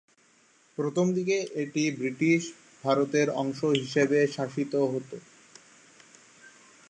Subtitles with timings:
[0.77, 2.41] প্রথমদিকে এটি ব্রিটিশ
[2.83, 5.09] ভারতের অংশ হিসাবে শাসিত হত।